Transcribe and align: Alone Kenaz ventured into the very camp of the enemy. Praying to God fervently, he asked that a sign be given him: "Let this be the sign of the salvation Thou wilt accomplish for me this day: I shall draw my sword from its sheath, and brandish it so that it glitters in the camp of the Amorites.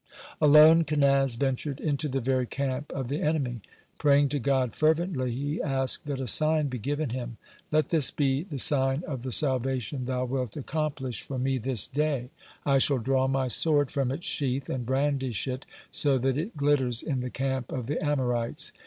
Alone 0.41 0.83
Kenaz 0.83 1.35
ventured 1.37 1.79
into 1.79 2.07
the 2.09 2.19
very 2.19 2.47
camp 2.47 2.91
of 2.91 3.07
the 3.07 3.21
enemy. 3.21 3.61
Praying 3.99 4.29
to 4.29 4.39
God 4.39 4.73
fervently, 4.75 5.31
he 5.31 5.61
asked 5.61 6.07
that 6.07 6.19
a 6.19 6.25
sign 6.25 6.69
be 6.69 6.79
given 6.79 7.11
him: 7.11 7.37
"Let 7.71 7.89
this 7.89 8.09
be 8.09 8.41
the 8.41 8.57
sign 8.57 9.03
of 9.07 9.21
the 9.21 9.31
salvation 9.31 10.05
Thou 10.05 10.25
wilt 10.25 10.57
accomplish 10.57 11.21
for 11.21 11.37
me 11.37 11.59
this 11.59 11.85
day: 11.85 12.31
I 12.65 12.79
shall 12.79 12.97
draw 12.97 13.27
my 13.27 13.47
sword 13.47 13.91
from 13.91 14.11
its 14.11 14.25
sheath, 14.25 14.69
and 14.71 14.87
brandish 14.87 15.47
it 15.47 15.67
so 15.91 16.17
that 16.17 16.35
it 16.35 16.57
glitters 16.57 17.03
in 17.03 17.19
the 17.19 17.29
camp 17.29 17.71
of 17.71 17.85
the 17.85 18.03
Amorites. 18.03 18.71